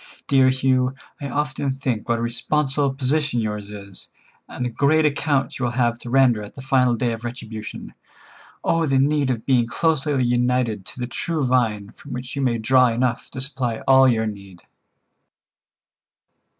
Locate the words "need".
8.97-9.29, 14.25-14.63